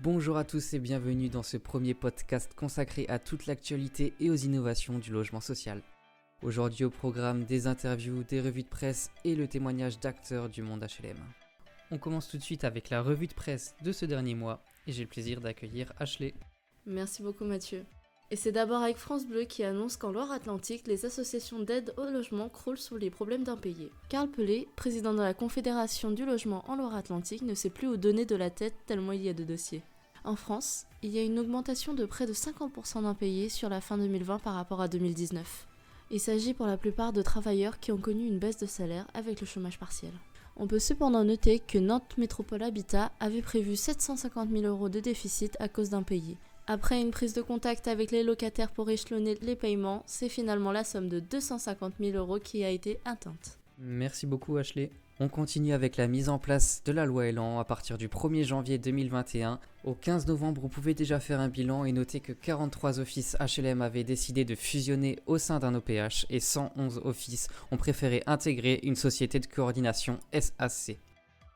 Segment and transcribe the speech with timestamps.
[0.00, 4.36] Bonjour à tous et bienvenue dans ce premier podcast consacré à toute l'actualité et aux
[4.36, 5.82] innovations du logement social.
[6.44, 10.84] Aujourd'hui au programme des interviews, des revues de presse et le témoignage d'acteurs du monde
[10.84, 11.18] HLM.
[11.90, 14.92] On commence tout de suite avec la revue de presse de ce dernier mois et
[14.92, 16.32] j'ai le plaisir d'accueillir Ashley.
[16.86, 17.84] Merci beaucoup Mathieu.
[18.30, 22.50] Et c'est d'abord avec France Bleu qui annonce qu'en Loire-Atlantique, les associations d'aide au logement
[22.50, 23.90] croulent sous les problèmes d'impayés.
[24.10, 28.26] Karl Pelé, président de la Confédération du logement en Loire-Atlantique, ne sait plus où donner
[28.26, 29.82] de la tête tellement il y a de dossiers.
[30.24, 33.96] En France, il y a une augmentation de près de 50% d'impayés sur la fin
[33.96, 35.66] 2020 par rapport à 2019.
[36.10, 39.40] Il s'agit pour la plupart de travailleurs qui ont connu une baisse de salaire avec
[39.40, 40.12] le chômage partiel.
[40.56, 45.56] On peut cependant noter que Nantes Métropole Habitat avait prévu 750 000 euros de déficit
[45.60, 46.36] à cause d'impayés,
[46.68, 50.84] après une prise de contact avec les locataires pour échelonner les paiements, c'est finalement la
[50.84, 53.58] somme de 250 000 euros qui a été atteinte.
[53.78, 54.90] Merci beaucoup Ashley.
[55.18, 58.44] On continue avec la mise en place de la loi Elan à partir du 1er
[58.44, 59.58] janvier 2021.
[59.82, 63.82] Au 15 novembre, vous pouvez déjà faire un bilan et noter que 43 offices HLM
[63.82, 68.94] avaient décidé de fusionner au sein d'un OPH et 111 offices ont préféré intégrer une
[68.94, 70.98] société de coordination SAC.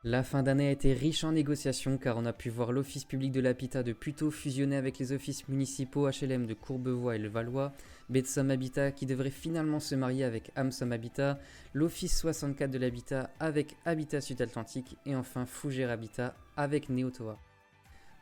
[0.04, 3.30] La fin d'année a été riche en négociations car on a pu voir l'Office public
[3.30, 7.72] de l'habitat de Puteaux fusionner avec les offices municipaux HLM de Courbevoie et le Valois,
[8.08, 11.38] Betsom Habitat qui devrait finalement se marier avec Amsom Habitat,
[11.72, 17.38] l'Office 64 de l'habitat avec Habitat Sud-Atlantique et enfin Fougère Habitat avec Neotoa.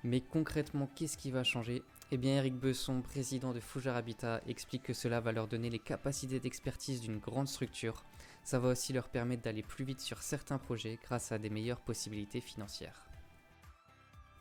[0.05, 1.83] Mais concrètement, qu'est-ce qui va changer?
[2.13, 5.79] Eh bien, Eric Besson, président de Fougère Habitat, explique que cela va leur donner les
[5.79, 8.05] capacités d'expertise d'une grande structure
[8.43, 11.81] ça va aussi leur permettre d'aller plus vite sur certains projets grâce à des meilleures
[11.81, 13.05] possibilités financières.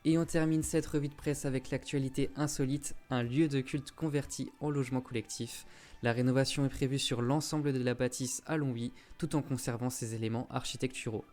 [0.05, 4.49] Et on termine cette revue de presse avec l'actualité insolite, un lieu de culte converti
[4.61, 5.65] en logement collectif.
[6.03, 10.15] La rénovation est prévue sur l'ensemble de la bâtisse à Longwy, tout en conservant ses
[10.15, 11.25] éléments architecturaux.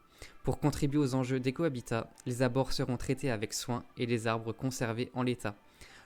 [0.43, 5.11] Pour contribuer aux enjeux d'écohabitat, les abords seront traités avec soin et les arbres conservés
[5.15, 5.55] en l'état.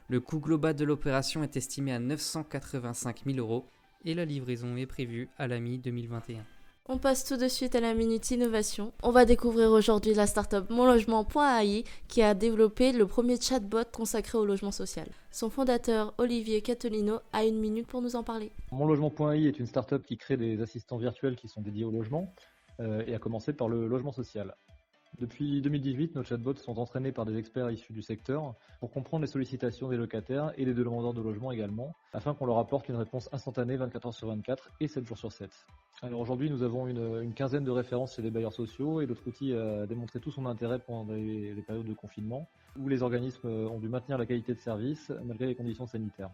[0.08, 3.64] Le coût global de l'opération est estimé à 985 000 euros
[4.04, 6.38] et la livraison est prévue à la mi-2021.
[6.92, 8.92] On passe tout de suite à la minute innovation.
[9.04, 14.44] On va découvrir aujourd'hui la startup monlogement.ai qui a développé le premier chatbot consacré au
[14.44, 15.06] logement social.
[15.30, 18.50] Son fondateur Olivier Catolino a une minute pour nous en parler.
[18.72, 22.34] Monlogement.ai est une startup qui crée des assistants virtuels qui sont dédiés au logement
[22.80, 24.56] euh, et a commencé par le logement social.
[25.18, 29.30] Depuis 2018, nos chatbots sont entraînés par des experts issus du secteur pour comprendre les
[29.30, 33.28] sollicitations des locataires et des demandeurs de logement également, afin qu'on leur apporte une réponse
[33.30, 35.50] instantanée 24 heures sur 24 et 7 jours sur 7.
[36.02, 39.52] Alors aujourd'hui, nous avons une, quinzaine de références chez des bailleurs sociaux et notre outil
[39.52, 43.88] a démontré tout son intérêt pendant les périodes de confinement, où les organismes ont dû
[43.88, 46.30] maintenir la qualité de service malgré les conditions sanitaires.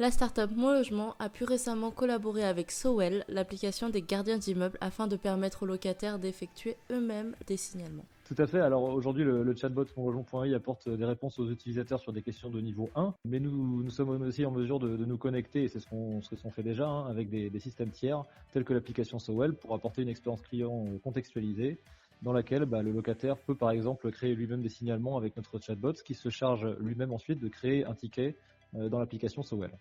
[0.00, 5.08] La startup Mon Logement a pu récemment collaborer avec Sowell, l'application des gardiens d'immeubles, afin
[5.08, 8.06] de permettre aux locataires d'effectuer eux-mêmes des signalements.
[8.28, 8.60] Tout à fait.
[8.60, 12.90] Alors aujourd'hui, le, chatbot monlogement.ai apporte des réponses aux utilisateurs sur des questions de niveau
[12.94, 16.62] 1, mais nous, sommes aussi en mesure de, nous connecter, et c'est ce qu'on fait
[16.62, 18.22] déjà, hein, avec des, systèmes tiers,
[18.52, 21.78] tels que l'application Sowell, pour apporter une expérience client contextualisée,
[22.20, 25.94] dans laquelle bah, le locataire peut par exemple créer lui-même des signalements avec notre chatbot,
[25.94, 28.36] qui se charge lui-même ensuite de créer un ticket
[28.74, 29.72] euh, dans l'application Sowell.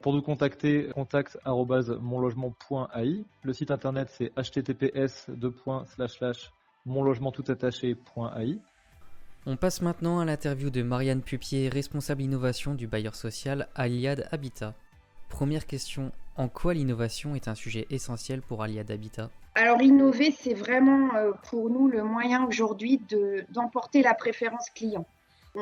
[0.00, 3.24] Pour nous contacter, contact.monlogement.ai.
[3.42, 5.28] Le site internet c'est https
[6.86, 8.58] monlogementtoutattaché.ai.
[9.46, 14.74] On passe maintenant à l'interview de Marianne Pupier, responsable innovation du bailleur social Aliad Habitat.
[15.28, 19.30] Première question, en quoi l'innovation est un sujet essentiel pour Aliad Habitat?
[19.54, 23.00] Alors innover, c'est vraiment euh, pour nous le moyen aujourd'hui
[23.50, 25.06] d'emporter la préférence client.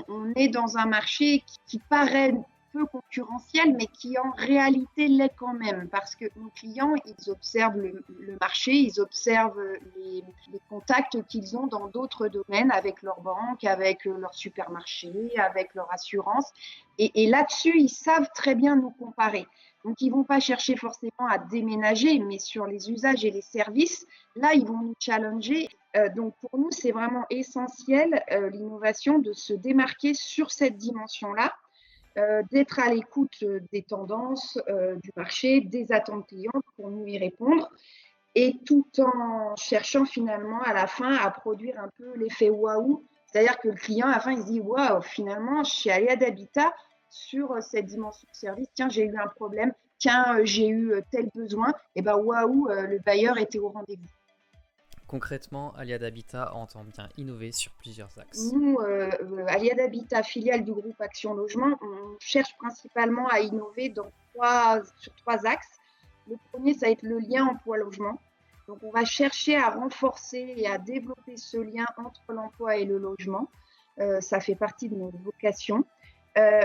[0.09, 2.35] On est dans un marché qui paraît
[2.73, 7.79] peu concurrentiel, mais qui en réalité l'est quand même, parce que nos clients, ils observent
[7.79, 8.03] le,
[8.41, 9.61] marché, ils observent
[9.97, 10.25] les,
[10.69, 16.53] contacts qu'ils ont dans d'autres domaines avec leur banque, avec leur supermarché, avec leur assurance,
[16.99, 19.47] et, là-dessus, ils savent très bien nous comparer.
[19.85, 24.07] Donc, ils vont pas chercher forcément à déménager, mais sur les usages et les services,
[24.37, 25.69] là, ils vont nous challenger.
[25.97, 31.53] Euh, donc, pour nous, c'est vraiment essentiel, euh, l'innovation, de se démarquer sur cette dimension-là
[32.19, 37.07] euh, d'être à l'écoute euh, des tendances euh, du marché, des attentes clients pour nous
[37.07, 37.71] y répondre,
[38.35, 43.59] et tout en cherchant finalement à la fin à produire un peu l'effet waouh, c'est-à-dire
[43.59, 46.17] que le client à la fin il se dit waouh, finalement je suis allé à
[46.17, 46.75] d'habitat
[47.09, 51.73] sur cette dimension de service, tiens j'ai eu un problème, tiens j'ai eu tel besoin,
[51.95, 54.09] et ben waouh, le bailleur était au rendez-vous.
[55.13, 58.51] Concrètement, Aliad Habitat entend bien innover sur plusieurs axes.
[58.55, 63.93] Nous, euh, euh, Aliad Habitat, filiale du groupe Action Logement, on cherche principalement à innover
[63.93, 65.79] sur trois axes.
[66.31, 68.19] Le premier, ça va être le lien emploi-logement.
[68.67, 72.97] Donc, on va chercher à renforcer et à développer ce lien entre l'emploi et le
[72.97, 73.49] logement.
[74.21, 75.85] ça fait partie de notre vocation.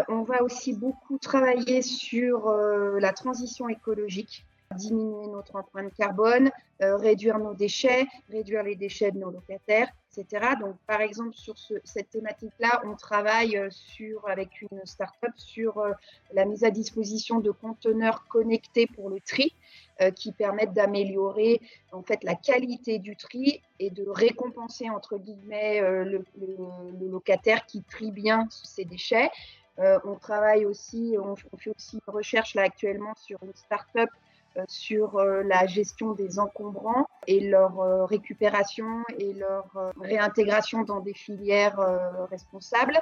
[0.07, 7.39] on va aussi beaucoup travailler sur la transition écologique diminuer notre empreinte carbone, euh, réduire
[7.39, 10.53] nos déchets, réduire les déchets de nos locataires, etc.
[10.59, 15.91] Donc, par exemple, sur cette thématique-là, on travaille euh, sur, avec une start-up sur euh,
[16.33, 19.53] la mise à disposition de conteneurs connectés pour le tri
[20.15, 21.59] qui permettent d'améliorer
[21.91, 26.23] en fait la qualité du tri et de récompenser entre guillemets le,
[27.01, 29.31] locataire qui trie bien ses déchets.
[29.79, 34.11] on travaille aussi, on, fait aussi une recherche là actuellement sur une start-up
[34.67, 39.65] sur euh, la gestion des encombrants et leur euh, récupération et leur
[40.01, 41.79] réintégration dans des filières
[42.29, 42.99] responsables.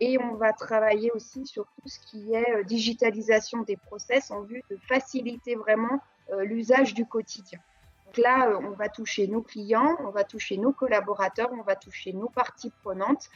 [0.00, 4.62] Et on va travailler aussi sur tout ce qui est digitalisation des process en vue
[4.70, 6.00] de faciliter vraiment
[6.40, 7.60] l'usage du quotidien.
[8.06, 12.12] Donc là, on va toucher nos clients, on va toucher nos collaborateurs, on va toucher
[12.12, 13.28] nos parties prenantes.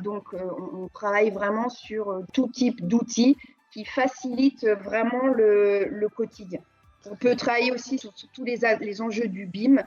[0.00, 3.36] donc, on, travaille vraiment sur tout type d'outils
[3.70, 6.60] qui facilitent vraiment le quotidien.
[7.10, 9.78] On peut travailler aussi sur, tous les, enjeux du BIM.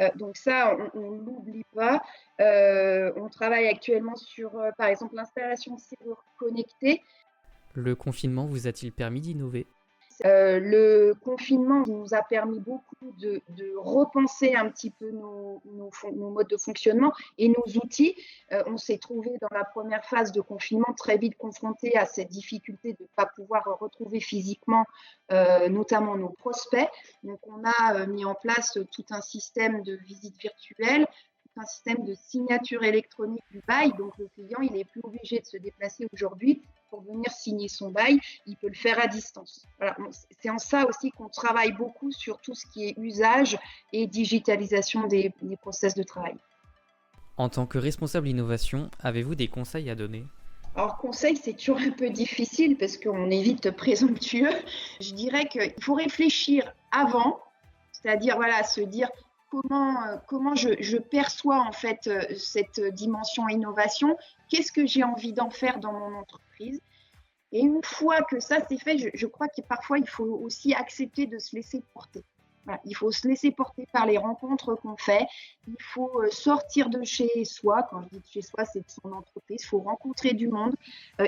[0.00, 2.02] Euh, donc ça, on ne l'oublie pas.
[2.40, 6.24] Euh, on travaille actuellement sur, euh, par exemple, l'installation de serrures.
[7.74, 9.66] Le confinement vous a-t-il permis d'innover?
[10.24, 13.40] Euh, le confinement nous a permis beaucoup de,
[13.76, 15.62] repenser un petit peu nos,
[16.12, 18.14] modes de fonctionnement et nos outils.
[18.52, 22.28] Euh, on s'est trouvé dans la première phase de confinement très vite confronté à cette
[22.28, 24.84] difficulté de ne pas pouvoir retrouver physiquement
[25.32, 26.88] euh, notamment nos prospects.
[27.22, 31.06] Donc on a mis en place tout un système de visite virtuelle,
[31.56, 33.92] un système de signature électronique du bail.
[33.98, 37.90] Donc le client, il n'est plus obligé de se déplacer aujourd'hui pour venir signer son
[37.90, 38.18] bail.
[38.46, 39.66] Il peut le faire à distance.
[40.40, 43.58] C'est en ça aussi qu'on travaille beaucoup sur tout ce qui est usage
[43.92, 46.36] et digitalisation des, des process de travail.
[47.36, 50.24] En tant que responsable innovation, avez-vous des conseils à donner?
[50.76, 54.52] Alors, conseil, c'est toujours un peu difficile parce qu'on est vite présomptueux.
[55.00, 57.40] Je dirais qu'il faut réfléchir avant,
[57.92, 59.10] c'est-à-dire voilà, se dire
[59.50, 64.16] comment, euh, je, perçois en fait euh, cette dimension innovation,
[64.48, 66.80] qu'est-ce que j'ai envie d'en faire dans mon entreprise?
[67.52, 71.26] Et une fois que ça c'est fait, je, crois que parfois il faut aussi accepter
[71.26, 72.22] de se laisser porter.
[72.84, 75.26] il faut se laisser porter par les rencontres qu'on fait.
[75.66, 77.82] Il faut euh, sortir de chez soi.
[77.90, 79.62] Quand je dis de chez soi, c'est de son entreprise.
[79.64, 80.76] Il faut rencontrer du monde.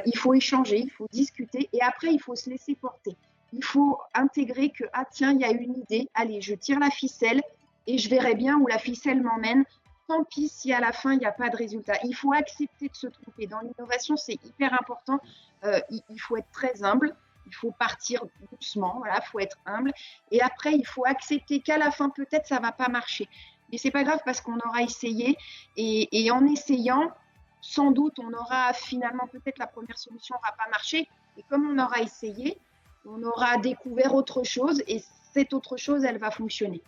[0.06, 0.78] il faut échanger.
[0.78, 1.68] Il faut discuter.
[1.72, 3.16] Et après, il faut se laisser porter.
[3.52, 6.08] Il faut intégrer que, ah tiens, il y a une idée.
[6.14, 7.42] Allez, je tire la ficelle
[7.87, 9.64] et je verrai bien où la ficelle m'emmène.
[10.08, 11.94] Tant pis si à la fin, il n'y a pas de résultat.
[12.05, 13.46] Il faut accepter de se tromper.
[13.46, 15.20] Dans l'innovation, c'est hyper important.
[15.64, 17.14] Euh, il, faut être très humble.
[17.46, 18.96] Il faut partir doucement.
[18.99, 19.93] Voilà, il faut être humble.
[20.31, 23.29] Et après, il faut accepter qu'à la fin, peut-être, ça va pas marcher.
[23.70, 25.37] Mais c'est pas grave parce qu'on aura essayé.
[25.76, 27.12] Et, en essayant,
[27.61, 31.08] sans doute, on aura finalement, peut-être la première solution va pas marcher.
[31.37, 32.58] Et comme on aura essayé,
[33.06, 34.82] on aura découvert autre chose.
[34.88, 35.02] Et
[35.32, 36.82] cette autre chose, elle va fonctionner.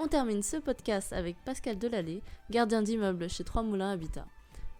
[0.00, 4.26] On termine ce podcast avec Pascal Delallée, gardien d'immeuble chez Trois Moulins Habitat.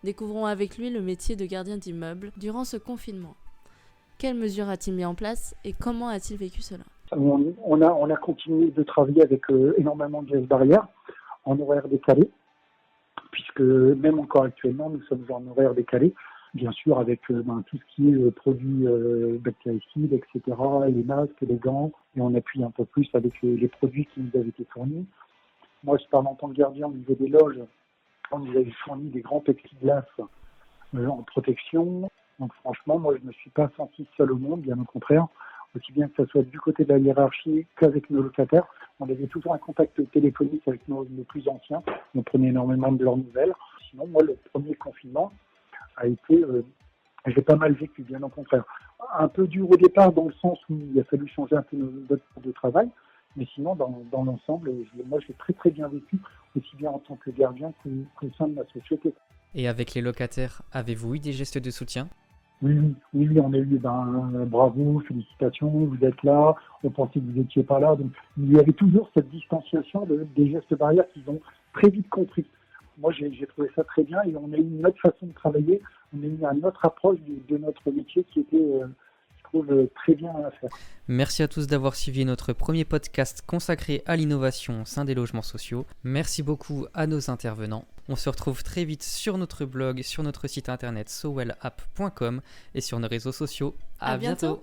[0.04, 3.34] Découvrons avec lui le métier de gardien d'immeuble durant ce confinement.
[4.18, 6.84] Quelles mesures a-t-il mis en place et comment a-t-il vécu cela?
[7.10, 10.86] On, a, on a continué de travailler avec euh, énormément de gestes barrières
[11.44, 12.30] en horaire décalé,
[13.32, 16.14] puisque même encore actuellement, nous sommes en horaire décalé,
[16.54, 18.86] bien sûr avec euh, ben, tout ce qui est euh, produits
[19.40, 20.56] bactéricides, etc.,
[20.88, 24.30] les masques, les gants, et on appuie un peu plus avec les, produits qui nous
[24.38, 25.06] avaient été fournis.
[25.84, 27.60] Moi, je parle en tant que gardien au niveau des loges.
[28.32, 30.04] On nous avait fourni des grands plexiglas
[30.94, 32.10] euh, en protection.
[32.38, 35.26] Donc franchement, moi, je ne me suis pas senti seul au monde, bien au contraire.
[35.76, 38.66] Aussi bien que ce soit du côté de la hiérarchie qu'avec nos locataires.
[39.00, 41.82] On avait toujours un contact téléphonique avec nos, plus anciens.
[42.14, 43.54] On prenait énormément de leurs nouvelles.
[43.90, 45.30] Sinon, moi, le premier confinement
[45.98, 46.62] a été euh,
[47.26, 48.64] j'ai pas mal vécu, bien au contraire.
[49.18, 51.76] Un peu dur au départ dans le sens où il a fallu changer un peu
[51.76, 52.88] notre de travail,
[53.36, 54.72] mais sinon, dans, dans l'ensemble,
[55.06, 56.18] moi, j'ai très très bien vécu,
[56.56, 59.12] aussi bien en tant que gardien qu'au sein de ma société.
[59.54, 62.08] Et avec les locataires, avez-vous eu des gestes de soutien?
[62.60, 62.76] Oui,
[63.14, 67.38] oui, oui, on a eu ben, bravo, félicitations, vous êtes là, on pensait que vous
[67.38, 67.94] n'étiez pas là.
[67.94, 71.40] Donc, il y avait toujours cette distanciation des gestes barrières qu'ils ont
[71.72, 72.44] très vite compris
[72.98, 75.80] moi, j'ai trouvé ça très bien et on a eu une autre façon de travailler,
[76.14, 78.86] on a eu une autre approche de, notre métier qui était, euh,
[79.38, 80.70] je trouve, très bien à faire.
[81.06, 85.42] Merci à tous d'avoir suivi notre premier podcast consacré à l'innovation au sein des logements
[85.42, 85.86] sociaux.
[86.02, 87.84] Merci beaucoup à nos intervenants.
[88.08, 92.40] On se retrouve très vite sur notre blog, sur notre site internet sowellapp.com
[92.74, 93.76] et sur nos réseaux sociaux.
[94.00, 94.62] À, bientôt.